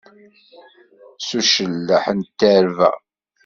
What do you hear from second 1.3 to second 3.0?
ucelleḥ i d-terba.